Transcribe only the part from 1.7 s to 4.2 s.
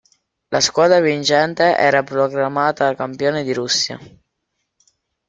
era proclamata campione di Russia.